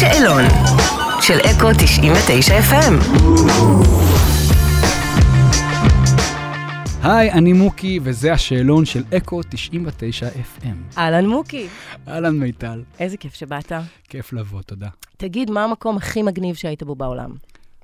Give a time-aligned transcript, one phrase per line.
[0.00, 0.44] השאלון
[1.20, 2.94] של אקו 99 FM.
[7.02, 10.98] היי, אני מוקי, וזה השאלון של אקו 99 FM.
[10.98, 11.66] אהלן מוקי.
[12.08, 13.72] אהלן מיטל, איזה כיף שבאת.
[14.08, 14.88] כיף לבוא, תודה.
[15.16, 17.30] תגיד, מה המקום הכי מגניב שהיית בו בעולם?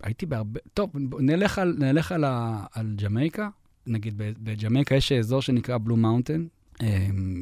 [0.02, 0.60] הייתי בהרבה...
[0.74, 0.90] טוב,
[1.20, 3.48] נלך על, נלך על, ה, על ג'מייקה.
[3.86, 6.46] נגיד, ב- בג'מייקה יש אזור שנקרא Blue Mountain.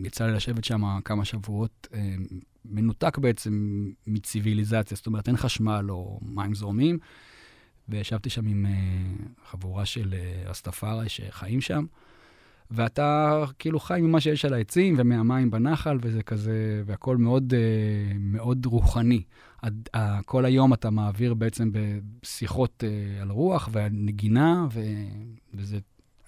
[0.04, 2.27] יצא לי לשבת שם כמה שבועות, אמ,
[2.64, 6.98] מנותק בעצם מציוויליזציה, זאת אומרת, אין חשמל או מים זורמים.
[7.88, 8.72] וישבתי שם עם אה,
[9.44, 11.85] חבורה של אה, רסטפארי שחיים שם,
[12.71, 18.66] ואתה כאילו חי ממה שיש על העצים ומהמים בנחל, וזה כזה, והכול מאוד, אה, מאוד
[18.66, 19.22] רוחני.
[19.63, 24.80] עד, אה, כל היום אתה מעביר בעצם בשיחות אה, על רוח ועל נגינה, ו,
[25.54, 25.79] וזה,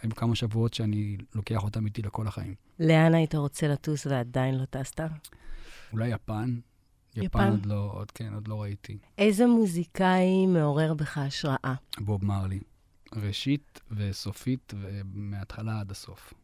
[0.03, 2.55] היו כמה שבועות שאני לוקח אותם איתי לכל החיים.
[2.81, 5.01] לאן היית רוצה לטוס ועדיין לא טסת?
[5.95, 6.55] אולי יפן.
[7.17, 7.51] יפן, יפן?
[7.51, 8.99] עוד לא, עוד כן, עוד לא ראיתי.
[9.19, 11.75] איזה מוזיקאי מעורר בך השראה?
[11.99, 12.61] בוב מרלי.
[13.17, 16.35] ראשית וסופית, ומההתחלה עד הסוף.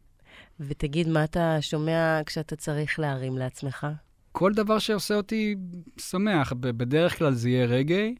[0.59, 3.87] ותגיד, מה אתה שומע כשאתה צריך להרים לעצמך?
[4.31, 5.55] כל דבר שעושה אותי
[5.97, 6.53] שמח.
[6.53, 8.15] בדרך כלל זה יהיה רגעי,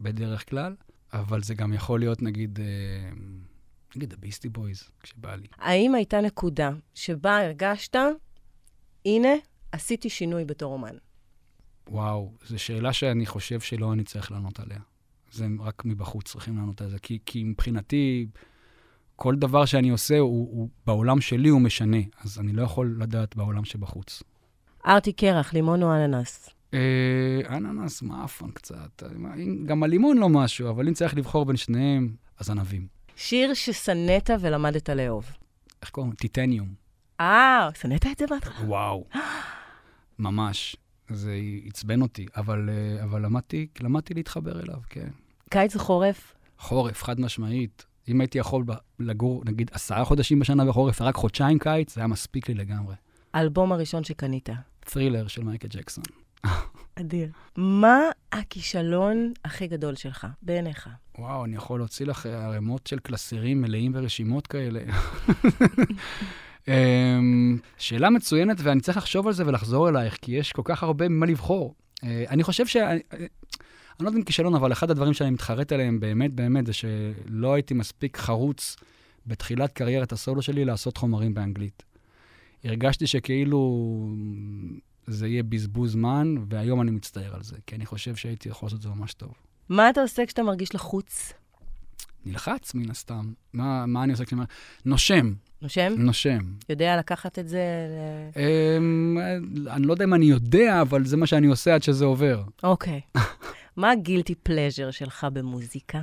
[0.00, 0.74] בדרך כלל,
[1.12, 3.10] אבל זה גם יכול להיות, נגיד, אה,
[3.96, 5.46] נגיד הביסטי בויז, כשבא לי.
[5.58, 7.96] האם הייתה נקודה שבה הרגשת,
[9.06, 9.28] הנה,
[9.72, 10.96] עשיתי שינוי בתור אומן?
[11.88, 14.78] וואו, זו שאלה שאני חושב שלא אני צריך לענות עליה.
[15.32, 16.98] זה רק מבחוץ צריכים לענות על זה.
[16.98, 18.26] כי, כי מבחינתי,
[19.16, 23.36] כל דבר שאני עושה, הוא, הוא בעולם שלי הוא משנה, אז אני לא יכול לדעת
[23.36, 24.22] בעולם שבחוץ.
[24.86, 26.50] ארטי קרח, לימון או אננס?
[26.74, 29.02] אה, אננס מאפן קצת.
[29.66, 32.86] גם הלימון לא משהו, אבל אם צריך לבחור בין שניהם, אז ענבים.
[33.16, 35.30] שיר ששנאת ולמדת לאהוב.
[35.82, 36.12] איך קוראים?
[36.12, 36.85] טיטניום.
[37.20, 38.66] אה, שנאת את זה בהתחלה?
[38.66, 39.04] וואו.
[40.18, 40.76] ממש.
[41.08, 41.34] זה
[41.66, 45.08] עצבן אותי, אבל, אה, אבל למדתי, למדתי להתחבר אליו, כן.
[45.50, 46.34] קיץ או חורף?
[46.58, 47.84] חורף, חד משמעית.
[48.08, 48.64] אם הייתי יכול
[48.98, 52.94] לגור, נגיד, עשרה חודשים בשנה בחורף, ורק חודשיים קיץ, זה היה מספיק לי לגמרי.
[53.34, 54.48] האלבום הראשון שקנית.
[54.80, 56.04] ת'רילר של מייקל ג'קסון.
[57.00, 57.28] אדיר.
[57.56, 57.98] מה
[58.32, 60.88] הכישלון הכי גדול שלך, בעיניך?
[61.18, 64.80] וואו, אני יכול להוציא לך ערימות של קלסרים מלאים ורשימות כאלה.
[66.68, 71.08] אמ, שאלה מצוינת, ואני צריך לחשוב על זה ולחזור אלייך, כי יש כל כך הרבה
[71.08, 71.74] ממה לבחור.
[72.04, 72.76] אה, אני חושב ש...
[72.76, 73.00] אני
[74.00, 77.54] אני לא יודע אם כישלון, אבל אחד הדברים שאני מתחרט עליהם באמת באמת, זה שלא
[77.54, 78.76] הייתי מספיק חרוץ
[79.26, 81.82] בתחילת קריירת הסולו שלי לעשות חומרים באנגלית.
[82.64, 83.90] הרגשתי שכאילו
[85.06, 88.78] זה יהיה בזבוז זמן, והיום אני מצטער על זה, כי אני חושב שהייתי יכול לעשות
[88.78, 89.32] את זה ממש טוב.
[89.68, 91.32] מה אתה עושה כשאתה מרגיש לחוץ?
[92.26, 93.32] נלחץ מן הסתם.
[93.52, 94.50] מה, מה אני עושה כשאני אומר?
[94.84, 95.94] נושם, נושם?
[95.98, 96.38] נושם.
[96.68, 97.62] יודע לקחת את זה
[98.36, 98.38] ל...
[98.38, 99.18] אמ,
[99.70, 102.42] אני לא יודע אם אני יודע, אבל זה מה שאני עושה עד שזה עובר.
[102.62, 103.00] אוקיי.
[103.76, 106.00] מה הגילטי פלז'ר שלך במוזיקה?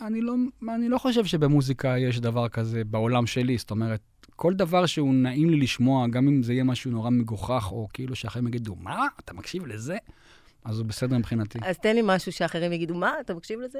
[0.00, 0.34] אני לא,
[0.74, 3.58] אני לא חושב שבמוזיקה יש דבר כזה בעולם שלי.
[3.58, 4.00] זאת אומרת,
[4.36, 8.16] כל דבר שהוא נעים לי לשמוע, גם אם זה יהיה משהו נורא מגוחך, או כאילו
[8.16, 9.96] שאחרים יגידו, מה, אתה מקשיב לזה?
[10.64, 11.58] אז הוא בסדר מבחינתי.
[11.62, 13.78] אז תן לי משהו שאחרים יגידו, מה, אתה מקשיב לזה?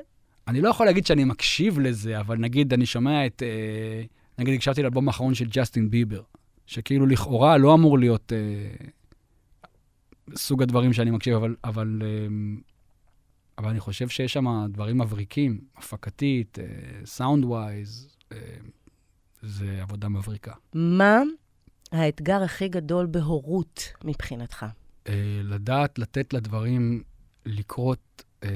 [0.48, 3.42] אני לא יכול להגיד שאני מקשיב לזה, אבל נגיד, אני שומע את...
[3.42, 4.02] אה,
[4.38, 6.22] נגיד, הקשבתי לאלבום האחרון של ג'סטין ביבר,
[6.66, 8.86] שכאילו לכאורה לא אמור להיות אה,
[10.34, 12.26] סוג הדברים שאני מקשיב, אבל, אבל, אה,
[13.58, 16.58] אבל אני חושב שיש שם דברים מבריקים, הפקתית,
[17.04, 18.38] סאונד ווייז, אה,
[19.42, 20.52] זה עבודה מבריקה.
[20.74, 21.22] מה
[21.92, 24.66] האתגר הכי גדול בהורות מבחינתך?
[25.08, 27.02] אה, לדעת לתת לדברים
[27.46, 28.48] לקרות אה,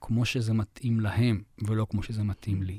[0.00, 2.78] כמו שזה מתאים להם, ולא כמו שזה מתאים לי.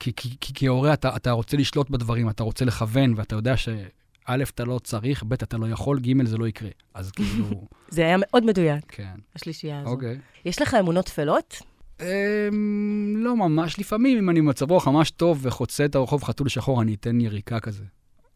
[0.00, 4.42] כי, כי, כי כהורה אתה, אתה רוצה לשלוט בדברים, אתה רוצה לכוון, ואתה יודע שא',
[4.42, 6.70] אתה לא צריך, ב', אתה לא יכול, ג', זה לא יקרה.
[6.94, 9.14] אז כאילו, זה היה מאוד מדויק, כן.
[9.34, 9.90] השלישייה הזו.
[9.90, 10.18] אוקיי.
[10.44, 11.62] יש לך אמונות טפלות?
[12.00, 16.82] אמ, לא ממש, לפעמים אם אני במצב רוח ממש טוב וחוצה את הרחוב חתול שחור,
[16.82, 17.84] אני אתן יריקה כזה.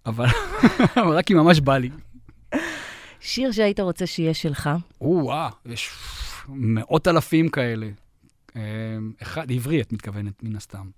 [0.07, 0.27] אבל,
[1.03, 1.91] אבל רק אם ממש בא לי.
[3.21, 4.71] שיר שהיית רוצה שיהיה שלך?
[5.01, 5.91] או-אה, יש
[6.49, 7.91] מאות אלפים כאלה.
[8.57, 10.91] אמ, אחד, עברי את מתכוונת, מן הסתם.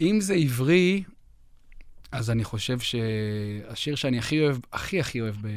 [0.00, 1.04] אם זה עברי,
[2.12, 5.48] אז אני חושב שהשיר שאני הכי אוהב, הכי הכי אוהב, ב...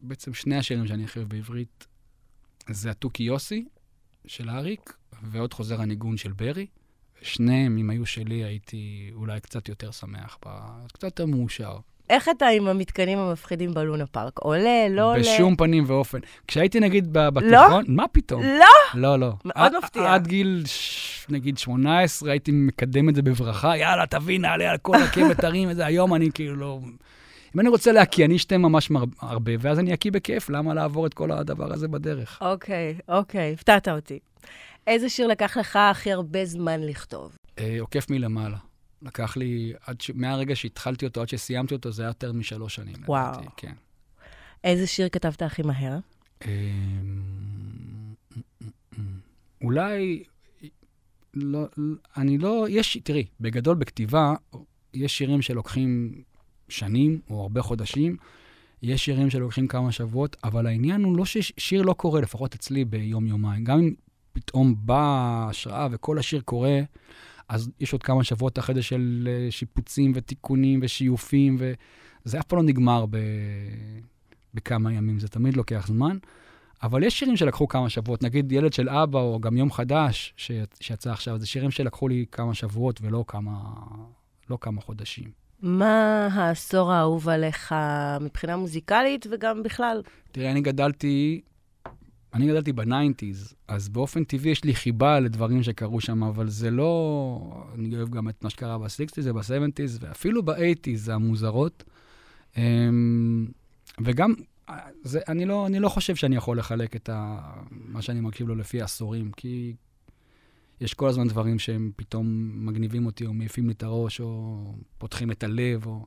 [0.00, 1.86] בעצם שני השירים שאני הכי אוהב בעברית,
[2.70, 3.64] זה התוכי יוסי
[4.26, 6.66] של אריק, ועוד חוזר הניגון של ברי.
[7.22, 10.38] שניהם, אם היו שלי, הייתי אולי קצת יותר שמח,
[10.92, 11.78] קצת יותר מאושר.
[12.10, 14.38] איך אתה עם המתקנים המפחידים בלונה פארק?
[14.38, 15.20] עולה, לא עולה?
[15.20, 16.18] בשום פנים ואופן.
[16.48, 18.42] כשהייתי נגיד ב- בתיכון, מה פתאום?
[18.42, 18.66] לא?
[18.94, 19.32] לא, לא.
[19.44, 20.14] מאוד מפתיע.
[20.14, 24.96] עד גיל, ש- נגיד, 18, הייתי מקדם את זה בברכה, יאללה, תביא, נעלה על כל
[25.04, 25.86] רכבת הרים וזה.
[25.86, 26.78] היום אני כאילו לא...
[27.54, 31.06] אם אני רוצה להקיא, אני אשתה ממש מר- הרבה, ואז אני אקיא בכיף, למה לעבור
[31.06, 32.38] את כל הדבר הזה בדרך?
[32.40, 34.18] אוקיי, אוקיי, הפתעת אותי.
[34.86, 37.36] איזה שיר לקח לך הכי הרבה זמן לכתוב?
[37.58, 38.56] אה, עוקף מלמעלה.
[39.04, 40.10] לקח לי, עד ש...
[40.14, 42.96] מהרגע שהתחלתי אותו עד שסיימתי אותו, זה היה יותר משלוש שנים.
[43.06, 43.32] וואו.
[43.32, 43.72] לדעתי, כן.
[44.64, 45.98] איזה שיר כתבת הכי מהר?
[46.44, 46.50] אמ,
[49.62, 50.24] אולי,
[51.34, 51.66] לא,
[52.16, 54.34] אני לא, יש, תראי, בגדול בכתיבה,
[54.94, 56.22] יש שירים שלוקחים
[56.68, 58.16] שנים או הרבה חודשים,
[58.82, 63.64] יש שירים שלוקחים כמה שבועות, אבל העניין הוא לא ששיר לא קורה, לפחות אצלי ביום-יומיים.
[63.64, 63.94] גם אם
[64.32, 66.80] פתאום באה השראה וכל השיר קורה,
[67.48, 72.58] אז יש עוד כמה שבועות אחרי זה של אה, שיפוצים ותיקונים ושיופים, וזה אף פעם
[72.58, 73.16] לא נגמר ב...
[74.54, 76.16] בכמה ימים, זה תמיד לוקח זמן.
[76.82, 80.50] אבל יש שירים שלקחו כמה שבועות, נגיד ילד של אבא, או גם יום חדש ש...
[80.80, 83.60] שיצא עכשיו, זה שירים שלקחו לי כמה שבועות ולא כמה,
[84.50, 85.30] לא כמה חודשים.
[85.62, 87.74] מה העשור האהוב עליך
[88.20, 90.02] מבחינה מוזיקלית וגם בכלל?
[90.32, 91.40] תראה, אני גדלתי,
[92.34, 96.70] אני גדלתי ב nineties, אז באופן טבעי יש לי חיבה לדברים שקרו שם, אבל זה
[96.70, 97.66] לא...
[97.74, 101.84] אני אוהב גם את מה שקרה ב sixties וב seventies, ואפילו ב eighties המוזרות.
[102.56, 103.46] אמ,
[104.00, 104.34] וגם,
[105.02, 107.40] זה, אני, לא, אני לא חושב שאני יכול לחלק את ה,
[107.70, 109.74] מה שאני מקשיב לו לפי עשורים, כי
[110.80, 114.64] יש כל הזמן דברים שהם פתאום מגניבים אותי, או מעיפים לי את הראש, או
[114.98, 116.06] פותחים את הלב, או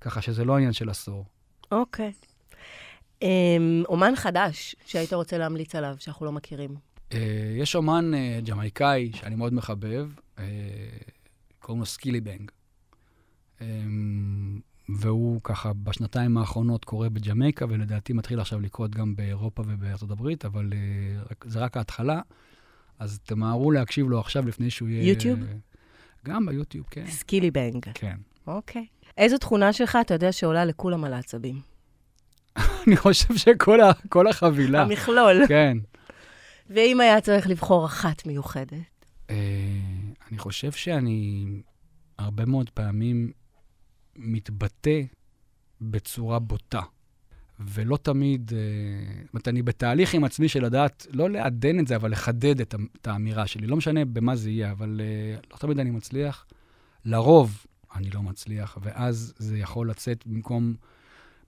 [0.00, 1.24] ככה שזה לא עניין של עשור.
[1.72, 2.06] אוקיי.
[2.06, 2.35] אמ,
[3.88, 6.74] אומן חדש שהיית רוצה להמליץ עליו, שאנחנו לא מכירים.
[7.12, 10.44] אה, יש אומן אה, ג'מייקאי שאני מאוד מחבב, אה,
[11.58, 12.50] קוראים לו Skillibeng.
[13.60, 13.66] אה,
[14.88, 20.72] והוא ככה בשנתיים האחרונות קורה בג'מייקה, ולדעתי מתחיל עכשיו לקרות גם באירופה ובארצות הברית, אבל
[21.44, 22.20] זה רק ההתחלה.
[22.98, 25.12] אז תמהרו להקשיב לו עכשיו לפני שהוא יהיה...
[25.12, 25.38] יוטיוב?
[26.24, 27.06] גם ביוטיוב, כן.
[27.06, 27.86] סקילי בנג.
[27.94, 28.16] כן.
[28.46, 28.86] אוקיי.
[29.18, 31.75] איזו תכונה שלך אתה יודע שעולה לכולם על העצבים?
[32.86, 34.82] אני חושב שכל החבילה.
[34.82, 35.46] המכלול.
[35.48, 35.78] כן.
[36.70, 39.06] ואם היה צריך לבחור אחת מיוחדת?
[39.30, 39.36] אה,
[40.30, 41.46] אני חושב שאני
[42.18, 43.32] הרבה מאוד פעמים
[44.16, 45.00] מתבטא
[45.80, 46.80] בצורה בוטה,
[47.60, 48.58] ולא תמיד, אה,
[49.24, 52.74] זאת אומרת, אני בתהליך עם עצמי של לדעת, לא לעדן את זה, אבל לחדד את,
[53.00, 53.66] את האמירה שלי.
[53.66, 56.46] לא משנה במה זה יהיה, אבל אה, לא תמיד אני מצליח.
[57.04, 60.74] לרוב אני לא מצליח, ואז זה יכול לצאת במקום,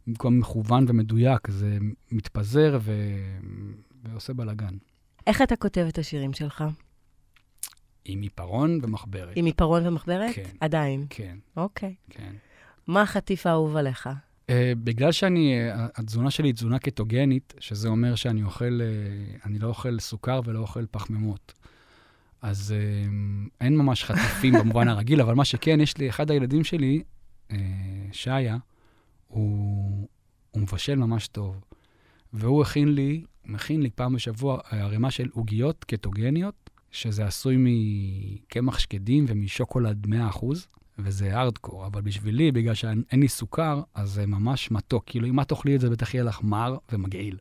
[0.08, 1.78] במקום מכוון ומדויק, זה
[2.12, 2.92] מתפזר ו...
[4.04, 4.76] ועושה בלאגן.
[5.26, 6.64] איך אתה כותב את השירים שלך?
[8.04, 9.32] עם עיפרון ומחברת.
[9.36, 10.34] עם עיפרון ומחברת?
[10.34, 10.42] כן.
[10.60, 11.06] עדיין.
[11.10, 11.94] כן, אוקיי.
[12.10, 12.32] כן.
[12.86, 14.08] מה החטיף האהוב עליך?
[14.46, 14.50] Uh,
[14.84, 19.66] בגלל שאני, uh, התזונה שלי היא תזונה קטוגנית, שזה אומר שאני אוכל, uh, אני לא
[19.66, 21.52] אוכל סוכר ולא אוכל פחמימות.
[22.42, 23.10] אז uh,
[23.60, 27.02] אין ממש חטיפים במובן הרגיל, אבל מה שכן, יש לי, אחד הילדים שלי,
[27.48, 27.54] uh,
[28.12, 28.56] שעיה,
[29.28, 30.08] הוא,
[30.50, 31.60] הוא מבשל ממש טוב.
[32.32, 38.78] והוא הכין לי, מכין לי פעם בשבוע אה, ערימה של עוגיות קטוגניות, שזה עשוי מקמח
[38.78, 40.46] שקדים ומשוקולד 100%.
[40.98, 45.04] וזה ארדקור, אבל בשבילי, בגלל שאין לי סוכר, אז זה ממש מתוק.
[45.06, 47.36] כאילו, אם את תאכלי את זה, בטח יהיה לך מר ומגעיל.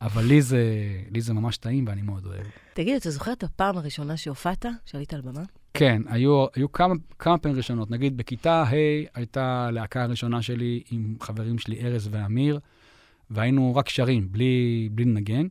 [0.00, 0.62] אבל לי זה,
[1.10, 2.46] לי זה ממש טעים ואני מאוד אוהב.
[2.74, 5.42] תגיד, אתה זוכר את הפעם הראשונה שהופעת, שעלית על במה?
[5.74, 7.90] כן, היו, היו כמה, כמה פעמים ראשונות.
[7.90, 8.70] נגיד, בכיתה ה'
[9.14, 12.60] הייתה הלהקה הראשונה שלי עם חברים שלי, ארז ואמיר,
[13.30, 15.46] והיינו רק שרים, בלי, בלי לנגן,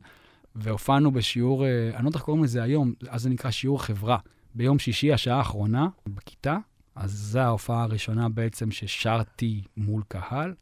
[0.54, 4.18] והופענו בשיעור, אה, אני לא יודע איך קוראים לזה היום, אז זה נקרא שיעור חברה.
[4.54, 6.58] ביום שישי, השעה האחרונה, בכיתה,
[6.94, 10.54] אז זו ההופעה הראשונה בעצם ששרתי מול קהל.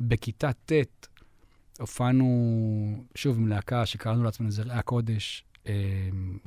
[0.00, 0.72] בכיתה ט'
[1.78, 2.26] הופענו,
[3.14, 5.44] שוב, עם להקה שקראנו לעצמנו זרעי הקודש,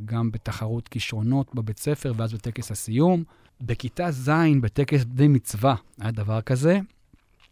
[0.05, 3.23] גם בתחרות כישרונות בבית ספר, ואז בטקס הסיום.
[3.61, 4.29] בכיתה ז',
[4.61, 6.79] בטקס בני מצווה, היה דבר כזה.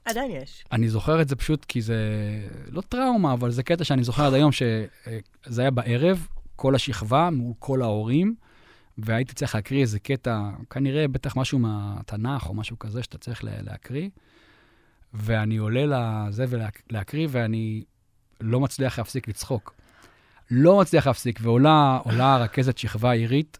[0.05, 0.63] עדיין יש.
[0.71, 1.97] אני זוכר את זה פשוט כי זה
[2.69, 7.53] לא טראומה, אבל זה קטע שאני זוכר עד היום, שזה היה בערב, כל השכבה מול
[7.59, 8.35] כל ההורים,
[8.97, 13.61] והייתי צריך להקריא איזה קטע, כנראה בטח משהו מהתנ"ך או משהו כזה שאתה צריך לה-
[13.61, 14.09] להקריא,
[15.13, 15.85] ואני עולה
[16.29, 17.83] לזה ולהקריא, ואני
[18.41, 19.73] לא מצליח להפסיק לצחוק.
[20.51, 23.57] לא מצליח להפסיק, ועולה עולה רכזת שכבה עירית,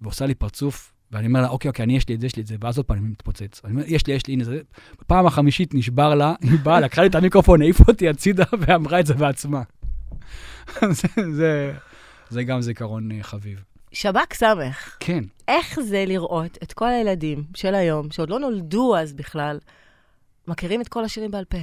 [0.00, 2.42] ועושה לי פרצוף, ואני אומר לה, אוקיי, אוקיי, אני יש לי את זה, יש לי
[2.42, 3.60] את זה, ואז עוד פעם אני מתפוצץ.
[3.64, 4.60] אני אומר, יש לי, יש לי, הנה זה.
[5.00, 9.06] בפעם החמישית נשבר לה, היא באה, לקחה לי את המיקרופון, העיפה אותי הצידה, ואמרה את
[9.06, 9.62] זה בעצמה.
[10.90, 11.72] זה, זה,
[12.28, 13.64] זה גם זיכרון אה, חביב.
[13.92, 19.12] שב"כ סמך, כן, איך זה לראות את כל הילדים של היום, שעוד לא נולדו אז
[19.12, 19.58] בכלל,
[20.48, 21.58] מכירים את כל השירים בעל פה?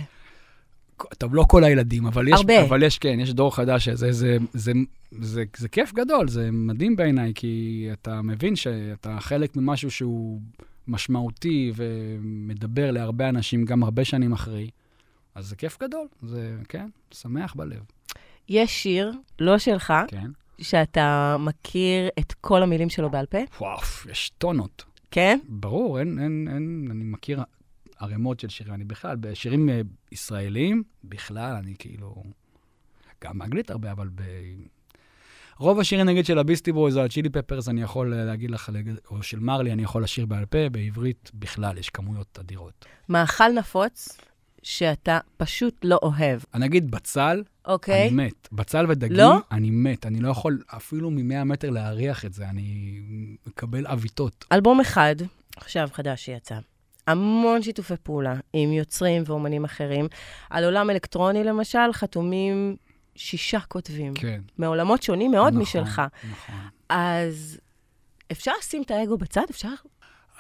[1.17, 2.61] טוב, לא כל הילדים, אבל יש, הרבה.
[2.61, 4.71] אבל יש, כן, יש דור חדש, שזה, זה, זה, זה,
[5.21, 10.41] זה, זה כיף גדול, זה מדהים בעיניי, כי אתה מבין שאתה חלק ממשהו שהוא
[10.87, 14.69] משמעותי ומדבר להרבה אנשים גם הרבה שנים אחרי.
[15.35, 17.81] אז זה כיף גדול, זה, כן, שמח בלב.
[18.49, 20.31] יש שיר, לא שלך, כן.
[20.61, 23.37] שאתה מכיר את כל המילים שלו בעל פה?
[23.59, 23.79] וואו,
[24.11, 24.83] יש טונות.
[25.11, 25.39] כן?
[25.49, 27.43] ברור, אין, אין, אין, אני מכיר
[27.99, 28.73] ערימות של שירים.
[28.73, 32.23] אני בכלל, בשירים אה, ישראלים, בכלל, אני כאילו...
[33.23, 34.21] גם באנגלית הרבה, אבל ב...
[35.57, 38.71] רוב השירים, נגיד, של הביסטי בויז או הצ'ילי פפרס, אני יכול אה, להגיד לך,
[39.11, 42.85] או של מרלי, אני יכול לשיר בעל פה, בעברית בכלל יש כמויות אדירות.
[43.09, 44.17] מאכל נפוץ
[44.63, 46.41] שאתה פשוט לא אוהב.
[46.53, 48.07] אני אגיד בצל, אוקיי?
[48.07, 48.47] אני מת.
[48.51, 49.37] בצל ודגים, לא?
[49.51, 50.05] אני מת.
[50.05, 52.99] אני לא יכול אפילו מ-100 מטר להריח את זה, אני
[53.47, 54.45] מקבל עוויתות.
[54.51, 55.15] אלבום אחד,
[55.57, 56.59] עכשיו חדש שיצא.
[57.09, 60.07] המון שיתופי פעולה עם יוצרים ואומנים אחרים.
[60.49, 62.75] על עולם אלקטרוני, למשל, חתומים
[63.15, 64.13] שישה כותבים.
[64.13, 64.41] כן.
[64.57, 66.01] מעולמות שונים מאוד נכון, משלך.
[66.31, 66.55] נכון.
[66.89, 67.59] אז
[68.31, 69.41] אפשר לשים את האגו בצד?
[69.49, 69.73] אפשר?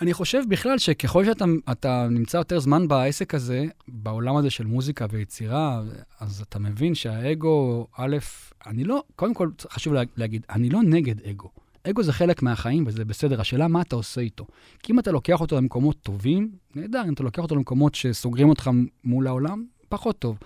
[0.01, 5.05] אני חושב בכלל שככל שאתה אתה נמצא יותר זמן בעסק הזה, בעולם הזה של מוזיקה
[5.09, 5.81] ויצירה,
[6.19, 8.17] אז אתה מבין שהאגו, א',
[8.65, 11.49] אני לא, קודם כל חשוב לה, להגיד, אני לא נגד אגו.
[11.83, 14.45] אגו זה חלק מהחיים וזה בסדר, השאלה מה אתה עושה איתו.
[14.83, 18.69] כי אם אתה לוקח אותו למקומות טובים, נהדר, אם אתה לוקח אותו למקומות שסוגרים אותך
[19.03, 20.37] מול העולם, פחות טוב.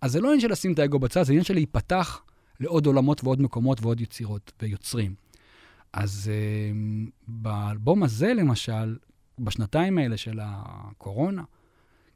[0.00, 2.22] אז זה לא עניין של לשים את האגו בצד, זה עניין של להיפתח
[2.60, 5.14] לעוד עולמות ועוד מקומות ועוד יצירות ויוצרים.
[5.92, 8.96] אז uh, באלבום הזה, למשל,
[9.38, 11.42] בשנתיים האלה של הקורונה,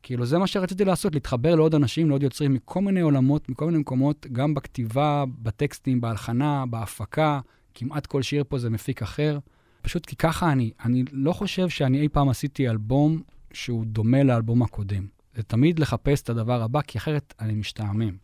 [0.02, 3.78] כאילו זה מה שרציתי לעשות, להתחבר לעוד אנשים, לעוד יוצרים מכל מיני עולמות, מכל מיני
[3.78, 7.40] מקומות, גם בכתיבה, בטקסטים, בהלחנה, בהפקה,
[7.78, 9.38] כמעט כל שיר פה זה מפיק אחר.
[9.83, 10.71] פשוט כי ככה אני.
[10.85, 15.06] אני לא חושב שאני אי פעם עשיתי אלבום שהוא דומה לאלבום הקודם.
[15.35, 18.16] זה תמיד לחפש את הדבר הבא, כי אחרת אני משתעמם.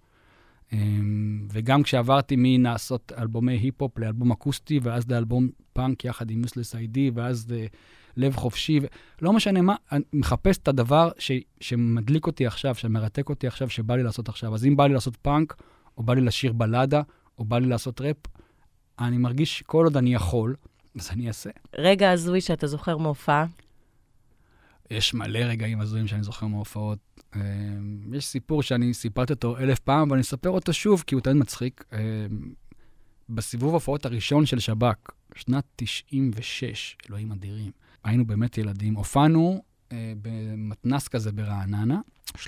[0.72, 7.10] אמ, וגם כשעברתי מלעשות אלבומי היפ-הופ לאלבום אקוסטי, ואז לאלבום פאנק יחד עם Useless ID,
[7.14, 7.46] ואז
[8.16, 8.86] ללב חופשי, ו...
[9.22, 11.32] לא משנה מה, אני מחפש את הדבר ש...
[11.60, 14.54] שמדליק אותי עכשיו, שמרתק אותי עכשיו, שבא לי לעשות עכשיו.
[14.54, 15.62] אז אם בא לי לעשות פאנק,
[15.98, 17.02] או בא לי לשיר בלאדה,
[17.38, 18.16] או בא לי לעשות ראפ,
[18.98, 20.54] אני מרגיש כל עוד אני יכול,
[21.00, 21.50] אז אני אעשה.
[21.78, 23.46] רגע הזוי שאתה זוכר מהופעה?
[24.90, 26.98] יש מלא רגעים הזויים שאני זוכר מהופעות.
[27.36, 27.40] אמ,
[28.14, 31.84] יש סיפור שאני סיפרתי אותו אלף פעם, ואני אספר אותו שוב, כי הוא תמיד מצחיק.
[31.92, 31.98] אמ,
[33.28, 37.70] בסיבוב ההופעות הראשון של שב"כ, שנת 96, אלוהים אדירים,
[38.04, 38.94] היינו באמת ילדים.
[38.94, 42.00] הופענו אה, במתנס כזה ברעננה,
[42.36, 42.40] 300-400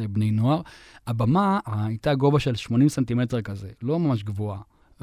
[0.00, 0.60] אה, בני נוער.
[1.06, 4.60] הבמה הייתה גובה של 80 סנטימטר כזה, לא ממש גבוהה.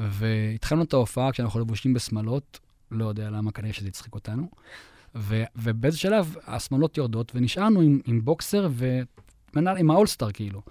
[0.08, 2.58] והתחלנו את ההופעה כשאנחנו לבושים בשמלות,
[2.90, 4.48] לא יודע למה, כנראה שזה הצחיק אותנו.
[5.14, 10.62] ו, ובאיזה שלב השמאלות יורדות, ונשארנו עם, עם בוקסר ומנהל עם האולסטאר, כאילו.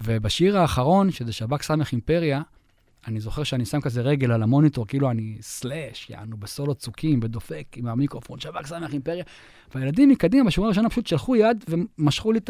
[0.00, 2.42] ובשיר האחרון, שזה שב"כ סמך אימפריה,
[3.06, 7.66] אני זוכר שאני שם כזה רגל על המוניטור, כאילו אני סלאש, יענו בסולו צוקים, ודופק
[7.76, 9.24] עם המיקרופון, שב"כ סמך אימפריה.
[9.74, 12.40] והילדים מקדימה, בשורה הראשונה, פשוט שלחו יד ומשכו לי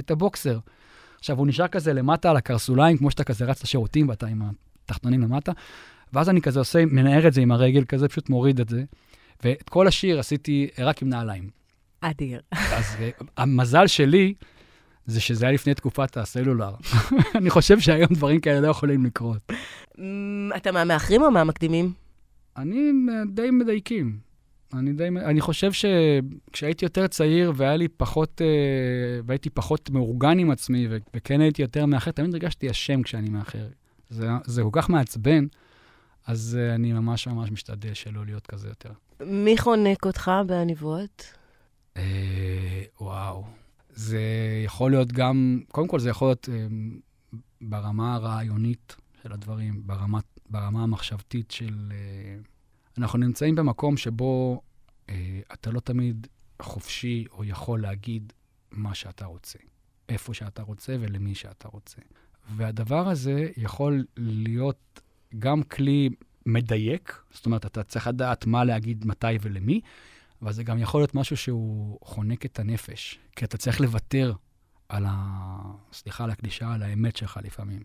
[0.00, 0.58] את הבוקסר.
[1.18, 4.42] עכשיו, הוא נשאר כזה למטה על הקרסוליים, כמו שאתה כזה רץ לשירותים ואתה עם
[4.84, 5.52] התחתונים למטה,
[6.12, 8.84] ואז אני כזה עושה, מנער את זה עם הרגל כזה, פשוט מוריד את זה.
[9.44, 11.50] ואת כל השיר עשיתי רק עם נעליים.
[12.00, 12.40] אדיר.
[12.50, 12.96] אז
[13.36, 14.34] המזל שלי
[15.06, 16.74] זה שזה היה לפני תקופת הסלולר.
[17.38, 19.52] אני חושב שהיום דברים כאלה לא יכולים לקרות.
[20.56, 21.92] אתה מהמאחרים או מהמקדימים?
[22.56, 22.90] אני
[23.32, 24.18] די מדייקים.
[24.74, 28.40] אני די, אני חושב שכשהייתי יותר צעיר והיה לי פחות,
[29.26, 33.66] והייתי פחות מאורגן עם עצמי, וכן הייתי יותר מאחר, תמיד הרגשתי אשם כשאני מאחר.
[34.10, 35.46] זה, זה כל כך מעצבן,
[36.26, 38.92] אז אני ממש ממש משתדל שלא להיות כזה יותר.
[39.20, 41.24] מי חונק אותך בעניבות?
[41.96, 43.46] אה, וואו.
[43.90, 44.20] זה
[44.64, 46.66] יכול להיות גם, קודם כל זה יכול להיות אה,
[47.60, 50.20] ברמה הרעיונית של הדברים, ברמה,
[50.50, 51.92] ברמה המחשבתית של...
[51.92, 52.36] אה,
[52.98, 54.62] אנחנו נמצאים במקום שבו
[55.08, 56.26] אה, אתה לא תמיד
[56.62, 58.32] חופשי או יכול להגיד
[58.70, 59.58] מה שאתה רוצה,
[60.08, 62.00] איפה שאתה רוצה ולמי שאתה רוצה.
[62.56, 65.00] והדבר הזה יכול להיות
[65.38, 66.10] גם כלי
[66.46, 69.80] מדייק, זאת אומרת, אתה צריך לדעת מה להגיד, מתי ולמי,
[70.42, 74.32] אבל זה גם יכול להיות משהו שהוא חונק את הנפש, כי אתה צריך לוותר
[74.88, 75.56] על ה...
[75.92, 77.82] סליחה על הקלישה, על האמת שלך לפעמים.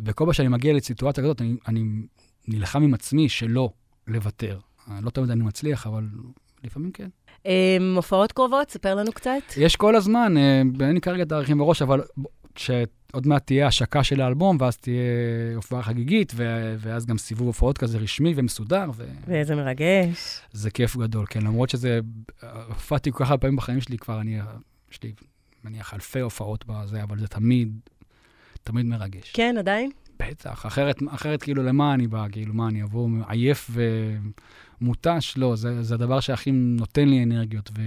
[0.00, 1.84] וכל פעם שאני מגיע לסיטואציה כזאת, אני, אני
[2.48, 3.70] נלחם עם עצמי שלא
[4.06, 4.58] לוותר.
[5.02, 6.08] לא תמיד אני מצליח, אבל
[6.64, 7.08] לפעמים כן.
[7.96, 9.42] הופעות קרובות, ספר לנו קצת.
[9.56, 12.00] יש כל הזמן, אה, אין לי כרגע תאריכים בראש, אבל
[12.54, 12.70] כש...
[13.14, 15.02] עוד מעט תהיה השקה של האלבום, ואז תהיה
[15.56, 18.90] הופעה חגיגית, ו- ואז גם סיבוב הופעות כזה רשמי ומסודר.
[18.94, 19.04] ו...
[19.26, 20.40] ואיזה מרגש.
[20.52, 22.00] זה כיף גדול, כן, למרות שזה,
[22.68, 24.38] הופעתי כל כך הרבה פעמים בחיים שלי כבר, אני,
[24.92, 25.12] יש לי,
[25.64, 27.78] מניח, אלפי הופעות בזה, אבל זה תמיד,
[28.62, 29.32] תמיד מרגש.
[29.32, 29.90] כן, עדיין?
[30.18, 32.26] בטח, אחרת, אחרת כאילו, למה אני בא?
[32.32, 33.70] כאילו, מה, אני אבוא עייף
[34.80, 35.34] ומותש?
[35.36, 37.82] לא, זה, זה הדבר שהכי נותן לי אנרגיות, ו...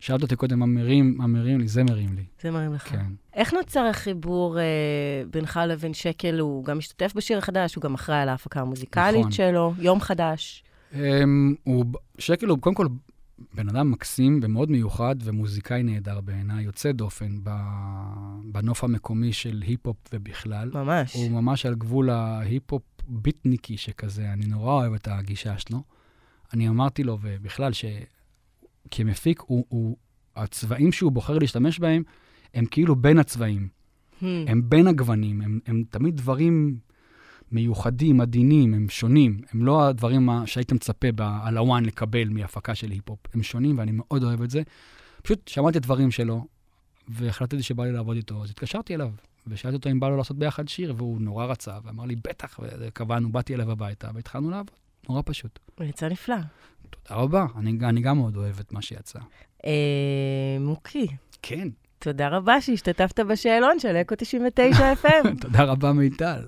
[0.00, 1.68] שאלת אותי קודם, מה מרים, מה מרים לי?
[1.68, 2.24] זה מרים לי.
[2.42, 2.88] זה מרים לך.
[2.88, 3.06] כן.
[3.34, 4.64] איך נוצר החיבור אה,
[5.30, 6.38] בינך לבין שקל?
[6.38, 9.32] הוא גם משתתף בשיר החדש, הוא גם אחראי על ההפקה המוזיקלית נכון.
[9.32, 10.64] שלו, יום חדש.
[10.94, 11.84] אמ, הוא,
[12.18, 12.86] שקל הוא קודם כל
[13.54, 17.38] בן אדם מקסים ומאוד מיוחד ומוזיקאי נהדר בעיניי, יוצא דופן
[18.44, 20.70] בנוף המקומי של היפ-הופ ובכלל.
[20.74, 21.14] ממש.
[21.14, 25.82] הוא ממש על גבול ההיפ-הופ ביטניקי שכזה, אני נורא אוהב את הגישה שלו.
[26.54, 27.72] אני אמרתי לו, ובכלל,
[28.86, 29.96] שכמפיק, הוא, הוא,
[30.36, 32.02] הצבעים שהוא בוחר להשתמש בהם,
[32.54, 33.68] הם כאילו בין הצבעים,
[34.20, 34.24] Hmm.
[34.46, 36.78] הם בין הגוונים, הם, הם תמיד דברים
[37.52, 39.40] מיוחדים, עדינים, הם שונים.
[39.52, 41.08] הם לא הדברים שהיית מצפה
[41.42, 43.18] על ה one לקבל מהפקה של היפ-הופ.
[43.34, 44.62] הם שונים ואני מאוד אוהב את זה.
[45.22, 46.46] פשוט שמעתי את הדברים שלו,
[47.08, 49.10] והחלטתי שבא לי לעבוד איתו, אז התקשרתי אליו,
[49.46, 53.32] ושאלתי אותו אם בא לו לעשות ביחד שיר, והוא נורא רצה, ואמר לי, בטח, וקבענו,
[53.32, 54.70] באתי אליו הביתה, והתחלנו לעבוד.
[55.08, 55.58] נורא פשוט.
[55.78, 56.36] הוא יצא נפלא.
[56.90, 59.18] תודה רבה, אני, אני גם מאוד אוהב את מה שיצא.
[59.66, 61.06] אה, מוקי,
[61.42, 65.40] כן, תודה רבה שהשתתפת בשאלון של אקו 99 FM.
[65.40, 66.46] תודה רבה מיטל.